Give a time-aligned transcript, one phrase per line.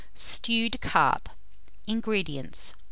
[0.15, 1.25] STEWED CARP.
[1.85, 1.93] 243.
[1.93, 2.73] INGREDIENTS.